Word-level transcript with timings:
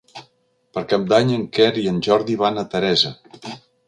Per 0.77 0.81
Cap 0.93 1.03
d'Any 1.11 1.33
en 1.35 1.43
Quer 1.57 1.67
i 1.81 1.83
en 1.91 1.99
Jordi 2.07 2.39
van 2.39 2.57
a 2.63 2.65
Teresa. 2.73 3.13